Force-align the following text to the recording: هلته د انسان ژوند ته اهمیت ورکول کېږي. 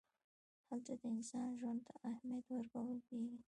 هلته 0.67 0.93
د 1.01 1.03
انسان 1.15 1.47
ژوند 1.59 1.79
ته 1.87 1.93
اهمیت 2.11 2.45
ورکول 2.51 2.99
کېږي. 3.07 3.37